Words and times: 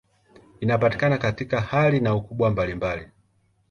Inapatikana 0.59 1.17
katika 1.17 1.61
hali 1.61 1.99
na 1.99 2.15
ukubwa 2.15 2.49
mbalimbali. 2.51 3.07